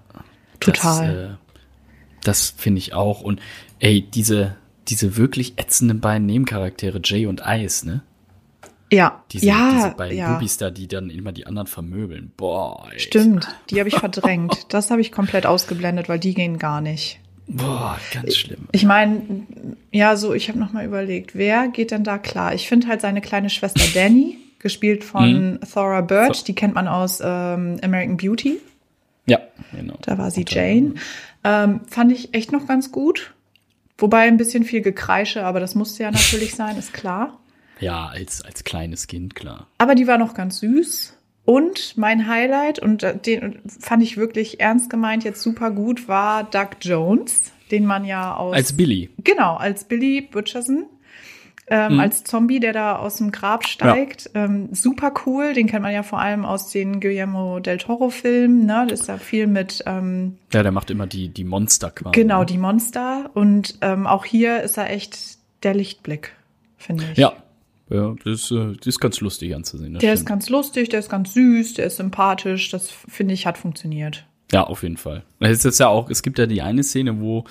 Total. 0.61 1.14
Das, 1.14 1.32
äh, 1.32 1.37
das 2.25 2.54
finde 2.56 2.78
ich 2.78 2.94
auch. 2.94 3.20
Und 3.20 3.40
ey, 3.80 4.00
diese, 4.00 4.56
diese 4.92 5.16
wirklich 5.16 5.54
ätzenden 5.56 6.00
beiden 6.00 6.26
Nebencharaktere, 6.26 7.00
Jay 7.02 7.25
und 7.26 7.42
Ice, 7.46 7.87
ne? 7.87 8.02
Ja, 8.92 9.25
Diese, 9.30 9.46
ja, 9.46 9.72
diese 9.75 9.94
beiden 9.96 10.18
ja. 10.18 10.34
Bubis 10.34 10.58
da, 10.58 10.70
die 10.70 10.87
dann 10.87 11.08
immer 11.08 11.32
die 11.32 11.46
anderen 11.46 11.66
vermöbeln. 11.66 12.30
Boah, 12.37 12.88
ey. 12.92 13.00
Stimmt, 13.00 13.49
die 13.70 13.78
habe 13.78 13.88
ich 13.88 13.96
verdrängt. 13.96 14.66
Das 14.68 14.90
habe 14.90 15.00
ich 15.00 15.11
komplett 15.11 15.46
ausgeblendet, 15.46 16.11
weil 16.11 16.18
die 16.18 16.34
gehen 16.34 16.58
gar 16.58 16.82
nicht. 16.82 17.18
Boah, 17.46 17.99
ganz 18.12 18.37
schlimm. 18.37 18.68
Ich 18.70 18.84
meine, 18.84 19.22
ja, 19.92 20.14
so, 20.16 20.34
ich 20.34 20.50
habe 20.50 20.58
noch 20.58 20.75
mal 20.75 20.84
überlegt, 20.84 21.34
wer 21.34 21.68
geht 21.68 21.90
denn 21.90 22.04
da 22.04 22.18
klar? 22.18 22.54
Ich 22.54 22.68
finde 22.68 22.87
halt 22.88 23.00
seine 23.00 23.22
kleine 23.22 23.49
Schwester 23.49 23.82
Danny, 23.94 24.37
gespielt 24.58 25.04
von 25.04 25.58
Thora 25.72 26.02
Birch, 26.02 26.37
So. 26.37 26.44
die 26.44 26.54
kennt 26.54 26.75
man 26.75 26.87
aus 26.87 27.20
ähm, 27.25 27.78
American 27.82 28.18
Beauty. 28.18 28.58
Ja, 29.25 29.38
genau. 29.75 29.96
Da 30.02 30.18
war 30.18 30.30
sie 30.30 30.44
Jane. 30.46 30.94
Ähm, 31.44 31.80
fand 31.88 32.12
ich 32.12 32.34
echt 32.34 32.52
noch 32.52 32.66
ganz 32.66 32.92
gut. 32.92 33.32
Wobei 34.02 34.23
ein 34.23 34.37
bisschen 34.37 34.64
viel 34.64 34.80
Gekreische, 34.80 35.44
aber 35.44 35.61
das 35.61 35.76
musste 35.76 36.02
ja 36.02 36.11
natürlich 36.11 36.56
sein, 36.56 36.76
ist 36.76 36.92
klar. 36.92 37.38
Ja, 37.78 38.06
als, 38.06 38.42
als 38.44 38.64
kleines 38.64 39.06
Kind, 39.06 39.37
klar. 39.37 39.68
Aber 39.78 39.94
die 39.94 40.09
war 40.09 40.18
noch 40.18 40.35
ganz 40.35 40.59
süß. 40.59 41.16
Und 41.44 41.97
mein 41.97 42.26
Highlight, 42.26 42.80
und 42.80 43.04
äh, 43.04 43.16
den 43.16 43.61
fand 43.66 44.02
ich 44.02 44.16
wirklich 44.16 44.59
ernst 44.59 44.90
gemeint, 44.90 45.23
jetzt 45.23 45.40
super 45.40 45.71
gut, 45.71 46.09
war 46.09 46.42
Doug 46.42 46.78
Jones, 46.80 47.52
den 47.71 47.87
man 47.87 48.04
ja 48.04 48.35
aus. 48.35 48.56
Als 48.56 48.76
Billy. 48.76 49.11
Genau, 49.23 49.54
als 49.54 49.85
Billy 49.85 50.21
Butcherson. 50.21 50.87
Ähm, 51.75 52.00
Als 52.00 52.23
Zombie, 52.23 52.61
der 52.61 52.75
da 52.75 52.97
aus 52.97 53.17
dem 53.17 53.33
Grab 53.33 53.67
steigt. 53.67 54.29
Ähm, 54.35 54.69
super 54.73 55.14
cool. 55.25 55.55
Den 55.55 55.67
kennt 55.69 55.83
man 55.83 55.95
ja 55.95 56.02
vor 56.02 56.21
allem 56.21 56.45
aus 56.45 56.69
den 56.69 57.00
Guillermo 57.00 57.61
del 57.61 57.79
Toro-Filmen. 57.79 58.67
Ne? 58.67 58.87
Das 58.91 59.00
ist 59.00 59.09
da 59.09 59.17
viel 59.17 59.47
mit 59.47 59.83
ähm, 59.87 60.37
Ja, 60.52 60.62
der 60.62 60.71
macht 60.71 60.91
immer 60.91 61.07
die, 61.07 61.31
die 61.31 61.45
Monster 61.45 61.91
quasi. 61.91 62.12
Genau, 62.12 62.41
ne? 62.41 62.47
die 62.47 62.59
Monster. 62.59 63.31
Und 63.33 63.79
ähm, 63.81 64.07
auch 64.07 64.26
hier 64.26 64.61
ist 64.62 64.76
er 64.76 64.91
echt 64.91 65.38
der 65.62 65.73
Lichtblick, 65.73 66.35
finde 66.76 67.05
ich. 67.11 67.17
Ja. 67.17 67.33
Ja, 67.88 68.14
das, 68.23 68.35
ist, 68.35 68.50
äh, 68.50 68.75
das 68.76 68.87
ist 68.87 69.00
ganz 69.00 69.21
lustig 69.21 69.55
anzusehen. 69.55 69.95
Der 69.95 70.12
ist 70.12 70.21
stimmt. 70.21 70.29
ganz 70.29 70.50
lustig, 70.50 70.91
der 70.91 70.99
ist 70.99 71.09
ganz 71.09 71.33
süß, 71.33 71.75
der 71.75 71.87
ist 71.87 71.97
sympathisch. 71.97 72.69
Das 72.71 72.91
finde 72.91 73.33
ich 73.33 73.47
hat 73.47 73.57
funktioniert. 73.57 74.26
Ja, 74.52 74.64
auf 74.64 74.82
jeden 74.82 74.99
Fall. 74.99 75.23
Es 75.40 75.64
ist 75.64 75.80
ja 75.80 75.88
auch, 75.88 76.11
es 76.11 76.23
gibt 76.23 76.38
ja 76.38 76.47
die 76.47 76.61
eine 76.61 76.82
Szene, 76.85 77.21
wo 77.21 77.44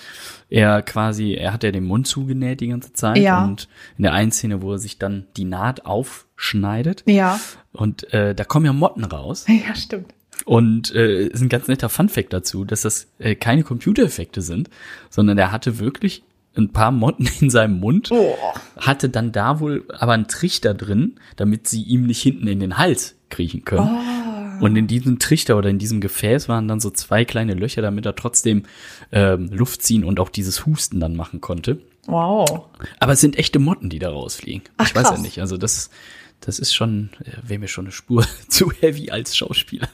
er 0.50 0.82
quasi, 0.84 1.34
er 1.34 1.52
hat 1.54 1.64
ja 1.64 1.72
den 1.72 1.86
Mund 1.86 2.06
zugenäht 2.08 2.62
die 2.62 2.68
ganze 2.68 2.94
Zeit. 2.94 3.18
Ja. 3.18 3.44
Und 3.44 3.68
in 3.98 4.04
der 4.04 4.14
einen 4.14 4.32
Szene, 4.32 4.62
wo 4.62 4.74
er 4.74 4.78
sich 4.80 5.00
dann 5.00 5.26
die 5.36 5.46
Naht 5.46 5.86
aufschneidet. 5.86 7.04
Ja. 7.08 7.40
Und 7.74 8.14
äh, 8.14 8.36
da 8.36 8.44
kommen 8.44 8.66
ja 8.66 8.74
Motten 8.74 9.04
raus. 9.04 9.46
Ja, 9.68 9.76
stimmt. 9.76 10.14
Und 10.46 10.94
äh, 10.96 11.26
ist 11.28 11.42
ein 11.42 11.50
ganz 11.50 11.68
netter 11.68 11.90
Funfact 11.90 12.34
dazu, 12.34 12.66
dass 12.66 12.82
das 12.82 13.08
äh, 13.20 13.36
keine 13.36 13.64
Computereffekte 13.64 14.42
sind, 14.42 14.70
sondern 15.10 15.38
er 15.38 15.52
hatte 15.52 15.78
wirklich 15.80 16.24
ein 16.58 16.70
paar 16.72 16.92
Motten 16.92 17.30
in 17.42 17.50
seinem 17.50 17.80
Mund, 17.80 18.10
Oh. 18.12 18.36
hatte 18.78 19.10
dann 19.10 19.32
da 19.32 19.60
wohl 19.60 19.86
aber 19.90 20.14
einen 20.14 20.28
Trichter 20.28 20.74
drin, 20.74 21.16
damit 21.36 21.68
sie 21.68 21.82
ihm 21.84 22.06
nicht 22.08 22.22
hinten 22.22 22.48
in 22.48 22.60
den 22.60 22.78
Hals 22.78 23.16
kriechen 23.30 23.66
können. 23.66 23.90
Und 24.62 24.76
in 24.76 24.88
diesem 24.88 25.20
Trichter 25.20 25.58
oder 25.58 25.70
in 25.70 25.80
diesem 25.80 26.00
Gefäß 26.02 26.48
waren 26.48 26.68
dann 26.68 26.80
so 26.80 26.90
zwei 26.90 27.26
kleine 27.26 27.54
Löcher, 27.54 27.82
damit 27.82 28.06
er 28.06 28.16
trotzdem 28.16 28.64
ähm, 29.12 29.50
Luft 29.52 29.82
ziehen 29.84 30.04
und 30.04 30.20
auch 30.20 30.30
dieses 30.30 30.66
Husten 30.66 31.00
dann 31.00 31.16
machen 31.16 31.42
konnte. 31.42 31.80
Wow. 32.08 32.66
Aber 33.00 33.14
es 33.14 33.22
sind 33.22 33.38
echte 33.38 33.60
Motten, 33.60 33.90
die 33.90 34.00
da 34.00 34.10
rausfliegen. 34.10 34.64
Ach, 34.78 34.88
ich 34.88 34.96
weiß 34.96 35.04
ja 35.04 35.10
krass. 35.12 35.22
nicht. 35.22 35.40
Also 35.40 35.58
das, 35.58 35.90
das 36.40 36.58
ist 36.58 36.74
schon, 36.74 37.12
äh, 37.24 37.32
wäre 37.48 37.60
mir 37.60 37.68
schon 37.68 37.86
eine 37.86 37.92
Spur 37.92 38.26
zu 38.48 38.72
heavy 38.72 39.12
als 39.12 39.38
Schauspieler. 39.38 39.88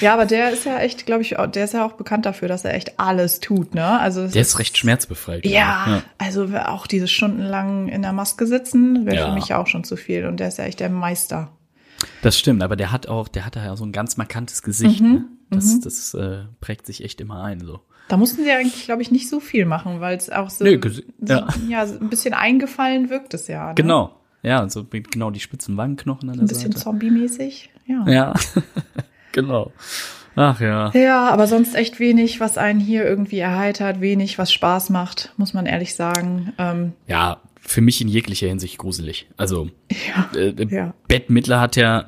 Ja, 0.00 0.12
aber 0.14 0.26
der 0.26 0.50
ist 0.52 0.66
ja 0.66 0.78
echt, 0.80 1.06
glaube 1.06 1.22
ich, 1.22 1.34
der 1.54 1.64
ist 1.64 1.72
ja 1.74 1.86
auch 1.86 1.92
bekannt 1.92 2.26
dafür, 2.26 2.48
dass 2.48 2.64
er 2.64 2.74
echt 2.74 2.98
alles 3.00 3.40
tut, 3.40 3.74
ne? 3.74 3.98
Also 3.98 4.26
Der 4.28 4.42
ist 4.42 4.58
recht 4.58 4.76
schmerzbefreit. 4.76 5.46
Ja, 5.46 5.98
ich. 5.98 6.02
also 6.26 6.48
auch 6.66 6.86
diese 6.86 7.08
stundenlang 7.08 7.88
in 7.88 8.02
der 8.02 8.12
Maske 8.12 8.46
sitzen, 8.46 9.06
wäre 9.06 9.16
Ja. 9.16 9.28
für 9.28 9.34
mich 9.34 9.54
auch 9.54 9.66
schon 9.66 9.84
zu 9.84 9.96
viel. 9.96 10.26
Und 10.26 10.38
der 10.40 10.48
ist 10.48 10.58
ja 10.58 10.64
echt 10.64 10.80
der 10.80 10.90
Meister. 10.90 11.50
Das 12.22 12.38
stimmt, 12.38 12.62
aber 12.62 12.76
der 12.76 12.90
hat 12.92 13.06
auch, 13.08 13.28
der 13.28 13.44
hat 13.46 13.56
ja 13.56 13.76
so 13.76 13.84
ein 13.84 13.92
ganz 13.92 14.16
markantes 14.16 14.62
Gesicht. 14.62 15.00
Mhm, 15.02 15.26
Ne? 15.50 15.56
Das, 15.58 15.78
das 15.80 16.14
äh, 16.14 16.44
prägt 16.60 16.86
sich 16.86 17.04
echt 17.04 17.20
immer 17.20 17.42
ein. 17.44 17.60
So. 17.60 17.80
Da 18.08 18.16
mussten 18.16 18.42
sie 18.44 18.50
eigentlich, 18.50 18.86
glaube 18.86 19.02
ich, 19.02 19.10
nicht 19.12 19.28
so 19.28 19.38
viel 19.40 19.66
machen, 19.66 20.00
weil 20.00 20.16
es 20.16 20.30
auch 20.30 20.50
so, 20.50 20.64
Nö, 20.64 20.70
ges- 20.76 21.04
so 21.20 21.34
ja. 21.34 21.48
ja. 21.68 21.82
ein 21.82 22.08
bisschen 22.08 22.34
eingefallen 22.34 23.08
wirkt 23.10 23.34
es 23.34 23.46
ja. 23.46 23.68
Ne? 23.68 23.74
Genau. 23.74 24.14
Ja, 24.42 24.68
so 24.68 24.84
mit 24.90 25.10
genau 25.12 25.30
die 25.30 25.40
spitzen 25.40 25.76
Wangenknochen 25.76 26.28
an 26.30 26.36
der 26.36 26.44
Ein 26.44 26.48
bisschen 26.48 26.72
Seite. 26.72 26.82
Zombie-mäßig. 26.84 27.70
Ja. 27.86 28.04
Ja, 28.08 28.34
genau. 29.32 29.72
Ach 30.36 30.60
ja. 30.60 30.90
Ja, 30.94 31.28
aber 31.28 31.46
sonst 31.46 31.74
echt 31.76 32.00
wenig, 32.00 32.40
was 32.40 32.58
einen 32.58 32.80
hier 32.80 33.04
irgendwie 33.04 33.38
erheitert, 33.38 34.00
wenig, 34.00 34.38
was 34.38 34.52
Spaß 34.52 34.90
macht, 34.90 35.32
muss 35.36 35.54
man 35.54 35.66
ehrlich 35.66 35.94
sagen. 35.94 36.52
Ähm, 36.58 36.92
Ja, 37.06 37.38
für 37.66 37.80
mich 37.80 38.00
in 38.00 38.08
jeglicher 38.08 38.46
Hinsicht 38.48 38.78
gruselig. 38.78 39.26
Also 39.36 39.70
ja, 39.90 40.30
äh, 40.38 40.66
ja. 40.68 40.94
Bette 41.08 41.32
Midler 41.32 41.60
hat 41.60 41.76
ja 41.76 42.06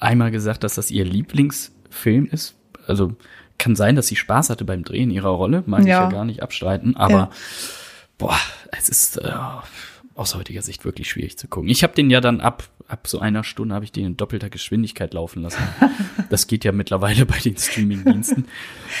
einmal 0.00 0.30
gesagt, 0.30 0.64
dass 0.64 0.74
das 0.74 0.90
ihr 0.90 1.04
Lieblingsfilm 1.04 2.26
ist. 2.26 2.56
Also 2.86 3.14
kann 3.58 3.74
sein, 3.76 3.96
dass 3.96 4.06
sie 4.06 4.16
Spaß 4.16 4.50
hatte 4.50 4.64
beim 4.64 4.84
Drehen 4.84 5.10
ihrer 5.10 5.30
Rolle, 5.30 5.62
mag 5.66 5.80
ich 5.80 5.86
Ja. 5.88 6.04
ja 6.04 6.10
gar 6.10 6.24
nicht 6.24 6.42
abstreiten, 6.42 6.96
aber 6.96 7.12
Ja. 7.12 7.30
boah, 8.18 8.36
es 8.76 8.88
ist 8.88 9.16
äh, 9.18 9.32
aus 10.18 10.34
heutiger 10.34 10.62
Sicht 10.62 10.84
wirklich 10.84 11.08
schwierig 11.08 11.38
zu 11.38 11.48
gucken. 11.48 11.68
Ich 11.68 11.82
habe 11.82 11.94
den 11.94 12.10
ja 12.10 12.20
dann 12.20 12.40
ab 12.40 12.68
ab 12.88 13.06
so 13.06 13.18
einer 13.18 13.44
Stunde 13.44 13.74
habe 13.74 13.84
ich 13.84 13.92
den 13.92 14.06
in 14.06 14.16
doppelter 14.16 14.48
Geschwindigkeit 14.48 15.12
laufen 15.12 15.42
lassen. 15.42 15.62
das 16.30 16.46
geht 16.46 16.64
ja 16.64 16.72
mittlerweile 16.72 17.26
bei 17.26 17.38
den 17.38 17.56
Streamingdiensten, 17.56 18.46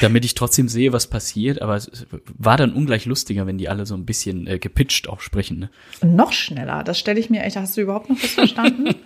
damit 0.02 0.24
ich 0.26 0.34
trotzdem 0.34 0.68
sehe, 0.68 0.92
was 0.92 1.06
passiert, 1.06 1.62
aber 1.62 1.74
es 1.76 2.06
war 2.36 2.58
dann 2.58 2.74
ungleich 2.74 3.06
lustiger, 3.06 3.46
wenn 3.46 3.56
die 3.58 3.68
alle 3.68 3.86
so 3.86 3.94
ein 3.94 4.04
bisschen 4.04 4.46
äh, 4.46 4.58
gepitcht 4.58 5.08
auch 5.08 5.20
sprechen, 5.20 5.58
ne? 5.58 5.70
Noch 6.02 6.32
schneller, 6.32 6.84
das 6.84 6.98
stelle 6.98 7.18
ich 7.18 7.30
mir 7.30 7.42
echt, 7.42 7.56
hast 7.56 7.76
du 7.76 7.80
überhaupt 7.80 8.10
noch 8.10 8.22
was 8.22 8.30
verstanden? 8.32 8.94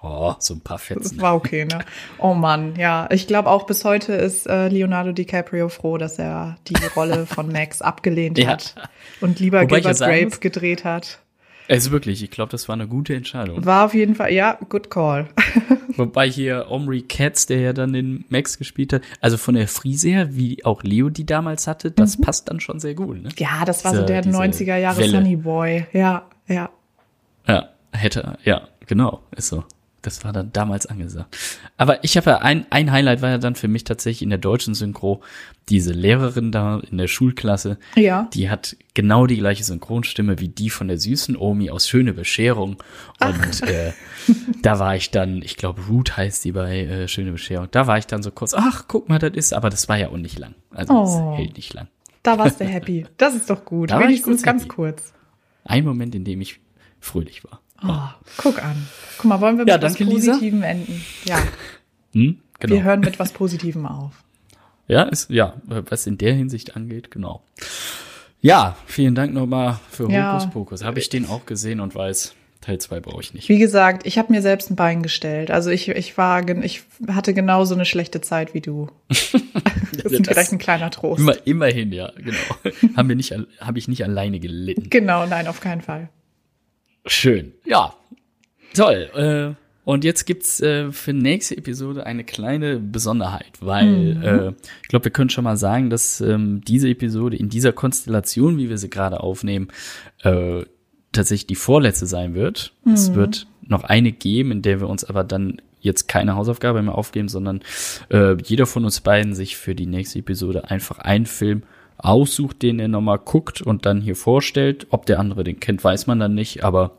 Oh, 0.00 0.34
so 0.38 0.54
ein 0.54 0.60
paar 0.60 0.78
Fetzen. 0.78 1.16
Das 1.16 1.18
war 1.18 1.34
okay, 1.34 1.64
ne? 1.64 1.80
Oh 2.18 2.34
Mann, 2.34 2.76
ja. 2.76 3.08
Ich 3.10 3.26
glaube 3.26 3.50
auch 3.50 3.66
bis 3.66 3.84
heute 3.84 4.12
ist 4.12 4.46
äh, 4.46 4.68
Leonardo 4.68 5.10
DiCaprio 5.12 5.68
froh, 5.68 5.98
dass 5.98 6.18
er 6.18 6.56
die 6.68 6.76
Rolle 6.94 7.26
von 7.26 7.50
Max 7.50 7.82
abgelehnt 7.82 8.38
Ja. 8.38 8.48
hat 8.50 8.74
und 9.20 9.40
lieber 9.40 9.62
Wobei 9.62 9.78
ja 9.78 9.80
Gilbert 9.80 9.96
sagen 9.96 10.28
Grape 10.30 10.38
gedreht 10.38 10.84
hat. 10.84 11.20
Also 11.68 11.90
wirklich, 11.90 12.22
ich 12.22 12.30
glaube, 12.30 12.50
das 12.50 12.68
war 12.68 12.74
eine 12.74 12.86
gute 12.86 13.14
Entscheidung. 13.14 13.64
War 13.64 13.84
auf 13.86 13.94
jeden 13.94 14.14
Fall, 14.14 14.32
ja, 14.32 14.58
good 14.68 14.90
call. 14.90 15.28
Wobei 15.96 16.28
hier 16.28 16.66
Omri 16.68 17.02
Katz, 17.02 17.46
der 17.46 17.60
ja 17.60 17.72
dann 17.72 17.92
den 17.92 18.24
Max 18.28 18.58
gespielt 18.58 18.92
hat, 18.92 19.02
also 19.20 19.36
von 19.36 19.54
der 19.54 19.66
Frise 19.66 20.08
her, 20.08 20.36
wie 20.36 20.64
auch 20.64 20.82
Leo 20.82 21.08
die 21.08 21.24
damals 21.26 21.66
hatte, 21.66 21.90
das 21.90 22.20
passt 22.20 22.48
dann 22.50 22.60
schon 22.60 22.78
sehr 22.80 22.94
gut. 22.94 23.22
Ne? 23.22 23.30
Ja, 23.38 23.64
das 23.64 23.84
war 23.84 23.92
Diese- 23.92 24.02
so 24.02 24.06
der 24.06 24.20
diese 24.22 24.36
90er 24.36 24.76
Jahre 24.76 24.98
Welle. 24.98 25.10
Sunny 25.10 25.36
Boy. 25.36 25.86
Ja, 25.92 26.28
ja. 26.46 26.70
Ja, 27.48 27.68
hätte, 27.92 28.38
ja, 28.44 28.68
genau, 28.86 29.22
ist 29.34 29.48
so. 29.48 29.64
Das 30.06 30.24
war 30.24 30.32
dann 30.32 30.52
damals 30.52 30.86
angesagt. 30.86 31.36
Aber 31.76 32.04
ich 32.04 32.16
habe 32.16 32.30
ja 32.30 32.38
ein, 32.38 32.64
ein 32.70 32.92
Highlight 32.92 33.22
war 33.22 33.30
ja 33.30 33.38
dann 33.38 33.56
für 33.56 33.66
mich 33.66 33.82
tatsächlich 33.82 34.22
in 34.22 34.30
der 34.30 34.38
deutschen 34.38 34.72
Synchro 34.74 35.20
diese 35.68 35.92
Lehrerin 35.92 36.52
da 36.52 36.78
in 36.88 36.96
der 36.96 37.08
Schulklasse. 37.08 37.76
Ja. 37.96 38.28
Die 38.32 38.48
hat 38.48 38.76
genau 38.94 39.26
die 39.26 39.38
gleiche 39.38 39.64
Synchronstimme 39.64 40.38
wie 40.38 40.46
die 40.48 40.70
von 40.70 40.86
der 40.86 40.98
süßen 41.00 41.36
Omi 41.36 41.70
aus 41.70 41.88
Schöne 41.88 42.12
Bescherung. 42.12 42.76
Und 43.20 43.62
äh, 43.68 43.92
da 44.62 44.78
war 44.78 44.94
ich 44.94 45.10
dann, 45.10 45.42
ich 45.42 45.56
glaube, 45.56 45.82
Ruth 45.88 46.16
heißt 46.16 46.44
die 46.44 46.52
bei 46.52 46.82
äh, 46.86 47.08
Schöne 47.08 47.32
Bescherung. 47.32 47.66
Da 47.72 47.88
war 47.88 47.98
ich 47.98 48.06
dann 48.06 48.22
so 48.22 48.30
kurz, 48.30 48.54
ach, 48.54 48.84
guck 48.86 49.08
mal, 49.08 49.18
das 49.18 49.32
ist, 49.34 49.52
aber 49.54 49.70
das 49.70 49.88
war 49.88 49.98
ja 49.98 50.08
auch 50.10 50.16
nicht 50.16 50.38
lang. 50.38 50.54
Also 50.70 50.94
Oh. 50.94 51.30
das 51.30 51.38
hält 51.40 51.56
nicht 51.56 51.74
lang. 51.74 51.88
Da 52.22 52.38
warst 52.38 52.60
du 52.60 52.64
happy. 52.64 53.06
Das 53.16 53.34
ist 53.34 53.50
doch 53.50 53.64
gut. 53.64 53.90
Da 53.90 53.98
Wenigstens 53.98 54.44
ganz 54.44 54.62
happy. 54.62 54.72
kurz. 54.74 55.12
Ein 55.64 55.84
Moment, 55.84 56.14
in 56.14 56.22
dem 56.24 56.40
ich 56.40 56.60
fröhlich 57.00 57.42
war. 57.42 57.60
Oh, 57.82 58.08
guck 58.38 58.62
an. 58.62 58.86
Guck 59.18 59.24
mal, 59.26 59.40
wollen 59.40 59.56
wir 59.58 59.64
mit 59.64 59.68
Ja, 59.68 59.80
was 59.82 59.94
danke, 59.94 60.04
Lisa. 60.12 60.32
Positivem 60.32 60.62
enden? 60.62 61.04
Ja, 61.24 61.38
Hm? 62.12 62.38
Genau. 62.58 62.74
wir 62.74 62.82
hören 62.84 63.00
mit 63.00 63.18
was 63.18 63.32
Positivem 63.32 63.86
auf. 63.86 64.12
Ja, 64.88 65.02
ist, 65.02 65.28
ja, 65.30 65.54
was 65.66 66.06
in 66.06 66.16
der 66.16 66.32
Hinsicht 66.34 66.76
angeht, 66.76 67.10
genau. 67.10 67.42
Ja, 68.40 68.76
vielen 68.86 69.14
Dank 69.14 69.34
nochmal 69.34 69.78
für 69.90 70.10
Ja. 70.10 70.32
Hokus 70.34 70.50
Pokus. 70.50 70.84
Habe 70.84 70.98
ich 71.00 71.08
den 71.08 71.26
auch 71.28 71.44
gesehen 71.44 71.80
und 71.80 71.94
weiß, 71.94 72.34
Teil 72.60 72.78
2 72.78 73.00
brauche 73.00 73.20
ich 73.20 73.34
nicht. 73.34 73.48
Wie 73.48 73.58
gesagt, 73.58 74.06
ich 74.06 74.16
habe 74.18 74.32
mir 74.32 74.40
selbst 74.42 74.70
ein 74.70 74.76
Bein 74.76 75.02
gestellt. 75.02 75.50
Also 75.50 75.70
ich, 75.70 75.88
ich 75.88 76.16
war, 76.16 76.48
ich 76.62 76.84
hatte 77.08 77.34
genauso 77.34 77.74
eine 77.74 77.84
schlechte 77.84 78.20
Zeit 78.20 78.54
wie 78.54 78.60
du. 78.60 78.88
Das 80.02 80.12
ist 80.12 80.26
vielleicht 80.26 80.52
ein 80.52 80.58
kleiner 80.58 80.90
Trost. 80.90 81.20
Immer, 81.20 81.34
immerhin, 81.46 81.90
ja, 81.90 82.12
genau. 82.16 82.36
Haben 82.96 83.08
wir 83.08 83.16
nicht, 83.16 83.34
habe 83.60 83.78
ich 83.78 83.88
nicht 83.88 84.04
alleine 84.04 84.38
gelitten. 84.38 84.88
Genau, 84.90 85.26
nein, 85.26 85.48
auf 85.48 85.60
keinen 85.60 85.80
Fall. 85.80 86.10
Schön. 87.06 87.52
Ja. 87.64 87.94
Toll. 88.74 89.10
Äh, 89.14 89.62
und 89.84 90.02
jetzt 90.02 90.26
gibt's 90.26 90.60
äh, 90.60 90.90
für 90.90 91.12
nächste 91.12 91.56
Episode 91.56 92.04
eine 92.04 92.24
kleine 92.24 92.80
Besonderheit, 92.80 93.52
weil 93.60 94.20
äh, 94.22 94.52
ich 94.82 94.88
glaube, 94.88 95.04
wir 95.04 95.12
können 95.12 95.30
schon 95.30 95.44
mal 95.44 95.56
sagen, 95.56 95.90
dass 95.90 96.20
ähm, 96.20 96.60
diese 96.66 96.88
Episode 96.88 97.36
in 97.36 97.48
dieser 97.48 97.72
Konstellation, 97.72 98.58
wie 98.58 98.68
wir 98.68 98.78
sie 98.78 98.90
gerade 98.90 99.20
aufnehmen, 99.20 99.68
äh, 100.24 100.64
tatsächlich 101.12 101.46
die 101.46 101.54
vorletzte 101.54 102.06
sein 102.06 102.34
wird. 102.34 102.72
Es 102.92 103.14
wird 103.14 103.46
noch 103.62 103.84
eine 103.84 104.10
geben, 104.10 104.50
in 104.50 104.62
der 104.62 104.80
wir 104.80 104.88
uns 104.88 105.04
aber 105.04 105.22
dann 105.22 105.62
jetzt 105.80 106.08
keine 106.08 106.34
Hausaufgabe 106.34 106.82
mehr 106.82 106.96
aufgeben, 106.96 107.28
sondern 107.28 107.60
äh, 108.10 108.36
jeder 108.42 108.66
von 108.66 108.84
uns 108.84 109.00
beiden 109.00 109.34
sich 109.34 109.56
für 109.56 109.74
die 109.74 109.86
nächste 109.86 110.18
Episode 110.18 110.68
einfach 110.68 110.98
einen 110.98 111.26
Film 111.26 111.62
aussucht, 111.98 112.62
den 112.62 112.78
er 112.78 112.88
nochmal 112.88 113.18
guckt 113.18 113.62
und 113.62 113.86
dann 113.86 114.00
hier 114.00 114.16
vorstellt. 114.16 114.86
Ob 114.90 115.06
der 115.06 115.18
andere 115.18 115.44
den 115.44 115.60
kennt, 115.60 115.82
weiß 115.82 116.06
man 116.06 116.20
dann 116.20 116.34
nicht, 116.34 116.64
aber 116.64 116.98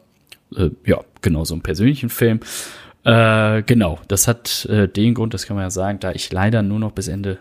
äh, 0.55 0.69
ja, 0.85 1.01
genau, 1.21 1.45
so 1.45 1.53
einen 1.53 1.63
persönlichen 1.63 2.09
Film. 2.09 2.39
Äh, 3.03 3.63
genau, 3.63 3.99
das 4.07 4.27
hat 4.27 4.65
äh, 4.65 4.87
den 4.87 5.13
Grund, 5.13 5.33
das 5.33 5.45
kann 5.45 5.55
man 5.55 5.65
ja 5.65 5.69
sagen, 5.69 5.99
da 5.99 6.11
ich 6.11 6.31
leider 6.31 6.61
nur 6.61 6.79
noch 6.79 6.91
bis 6.91 7.07
Ende 7.07 7.39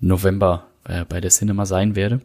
November 0.00 0.66
äh, 0.84 1.04
bei 1.04 1.20
der 1.20 1.30
Cinema 1.30 1.66
sein 1.66 1.96
werde. 1.96 2.20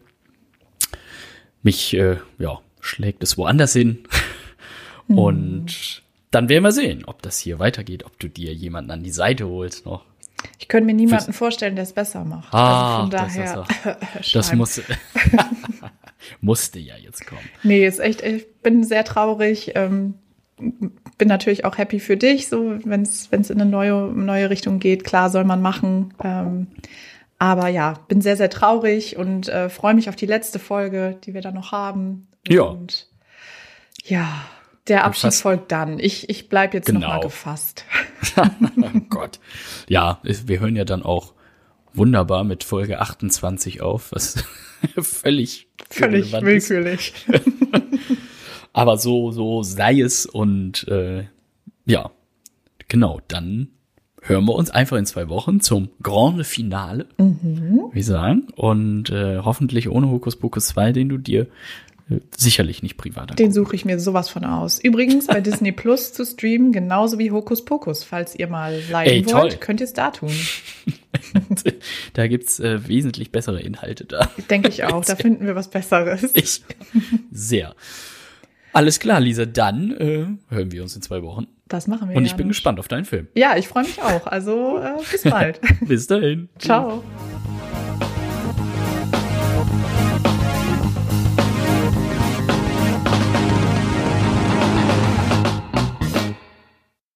Mich, 1.63 1.95
äh, 1.95 2.17
ja, 2.37 2.59
schlägt 2.79 3.23
es 3.23 3.37
woanders 3.37 3.73
hin. 3.73 3.99
Und 5.07 6.03
dann 6.31 6.49
werden 6.49 6.63
wir 6.63 6.71
sehen, 6.71 7.05
ob 7.05 7.21
das 7.21 7.39
hier 7.39 7.59
weitergeht, 7.59 8.05
ob 8.05 8.19
du 8.19 8.27
dir 8.27 8.53
jemanden 8.53 8.91
an 8.91 9.03
die 9.03 9.11
Seite 9.11 9.47
holst 9.47 9.85
noch. 9.85 10.03
Ich 10.59 10.67
könnte 10.67 10.85
mir 10.85 10.93
niemanden 10.93 11.33
vorstellen, 11.33 11.75
der 11.75 11.83
es 11.83 11.93
besser 11.93 12.23
macht. 12.25 12.53
Ah, 12.53 12.97
also 12.97 13.01
von 13.01 13.09
das 13.09 13.33
daher. 13.35 13.67
Das 14.13 14.27
Schleim. 14.47 14.57
muss, 14.57 14.81
musste 16.41 16.79
ja 16.79 16.95
jetzt 16.97 17.25
kommen. 17.25 17.41
Nee, 17.63 17.85
ist 17.85 17.99
echt, 17.99 18.21
ich 18.21 18.45
bin 18.61 18.83
sehr 18.83 19.03
traurig. 19.03 19.73
Ähm, 19.75 20.15
bin 20.57 21.27
natürlich 21.27 21.65
auch 21.65 21.77
happy 21.77 21.99
für 21.99 22.17
dich, 22.17 22.47
so 22.47 22.79
wenn 22.83 23.03
es 23.03 23.29
in 23.31 23.61
eine 23.61 23.69
neue, 23.69 24.11
neue 24.13 24.49
Richtung 24.49 24.79
geht. 24.79 25.03
Klar 25.03 25.29
soll 25.29 25.43
man 25.43 25.61
machen. 25.61 26.13
Ähm, 26.23 26.67
aber 27.39 27.67
ja, 27.67 27.93
bin 28.07 28.21
sehr, 28.21 28.35
sehr 28.35 28.49
traurig 28.49 29.17
und 29.17 29.47
äh, 29.49 29.69
freue 29.69 29.93
mich 29.93 30.09
auf 30.09 30.15
die 30.15 30.25
letzte 30.25 30.57
Folge, 30.59 31.17
die 31.23 31.33
wir 31.33 31.41
da 31.41 31.51
noch 31.51 31.71
haben. 31.71 32.27
Ja. 32.47 32.63
Und 32.63 33.07
ja, 34.03 34.27
der 34.87 35.03
Abschied 35.05 35.33
folgt 35.33 35.71
dann. 35.71 35.99
Ich, 35.99 36.29
ich 36.29 36.49
bleib 36.49 36.73
jetzt 36.73 36.85
Genau. 36.87 37.19
gefasst. 37.21 37.85
Oh 38.37 38.99
Gott. 39.09 39.39
Ja, 39.87 40.19
wir 40.23 40.59
hören 40.59 40.75
ja 40.75 40.85
dann 40.85 41.01
auch 41.03 41.33
wunderbar 41.93 42.43
mit 42.43 42.63
Folge 42.63 42.99
28 42.99 43.81
auf, 43.81 44.11
was 44.11 44.43
völlig, 45.01 45.67
Völlig 45.89 46.31
willkürlich. 46.33 47.13
Aber 48.73 48.97
so, 48.97 49.31
so 49.31 49.63
sei 49.63 49.99
es 50.01 50.25
und 50.25 50.87
äh, 50.87 51.25
ja, 51.85 52.11
genau, 52.87 53.19
dann 53.27 53.69
hören 54.21 54.45
wir 54.45 54.55
uns 54.55 54.69
einfach 54.69 54.97
in 54.97 55.05
zwei 55.05 55.29
Wochen 55.29 55.61
zum 55.61 55.89
Grande 56.03 56.43
Finale, 56.43 57.07
Mhm. 57.17 57.89
wie 57.93 58.01
sagen. 58.03 58.47
Und 58.55 59.09
äh, 59.09 59.39
hoffentlich 59.39 59.89
ohne 59.89 60.09
Hokuspokus 60.09 60.67
2, 60.67 60.91
den 60.91 61.09
du 61.09 61.17
dir 61.17 61.47
sicherlich 62.35 62.83
nicht 62.83 62.97
privat 62.97 63.37
Den 63.37 63.51
suche 63.51 63.75
ich 63.75 63.83
mir 63.83 63.99
sowas 63.99 64.29
von 64.29 64.45
aus. 64.45 64.79
Übrigens 64.79 65.27
bei 65.27 65.41
Disney 65.41 65.71
Plus 65.71 66.13
zu 66.13 66.25
streamen, 66.25 66.71
genauso 66.71 67.19
wie 67.19 67.31
Hokus 67.31 67.65
Pokus. 67.65 68.03
Falls 68.03 68.33
ihr 68.35 68.47
mal 68.47 68.81
leiden 68.89 69.13
Ey, 69.13 69.21
toll. 69.23 69.41
wollt, 69.41 69.61
könnt 69.61 69.81
ihr 69.81 69.85
es 69.85 69.93
da 69.93 70.11
tun. 70.11 70.31
da 72.13 72.27
gibt's 72.27 72.59
äh, 72.59 72.87
wesentlich 72.87 73.31
bessere 73.31 73.61
Inhalte 73.61 74.05
da. 74.05 74.29
Denke 74.49 74.69
ich 74.69 74.83
auch. 74.85 75.03
Da 75.03 75.15
finden 75.17 75.45
wir 75.45 75.55
was 75.55 75.69
Besseres. 75.69 76.31
Ich 76.33 76.61
sehr. 77.31 77.75
Alles 78.73 78.99
klar, 78.99 79.19
Lisa, 79.19 79.45
dann 79.45 79.91
äh, 79.91 80.27
hören 80.53 80.71
wir 80.71 80.83
uns 80.83 80.95
in 80.95 81.01
zwei 81.01 81.23
Wochen. 81.23 81.47
Das 81.67 81.87
machen 81.87 82.09
wir. 82.09 82.15
Und 82.15 82.25
ich 82.25 82.33
bin 82.33 82.41
Janusz. 82.41 82.57
gespannt 82.57 82.79
auf 82.79 82.87
deinen 82.87 83.05
Film. 83.05 83.27
Ja, 83.35 83.57
ich 83.57 83.67
freue 83.67 83.83
mich 83.83 84.01
auch. 84.01 84.27
Also 84.27 84.79
äh, 84.79 84.93
bis 85.11 85.23
bald. 85.29 85.59
Bis 85.81 86.07
dahin. 86.07 86.47
Ciao. 86.59 87.03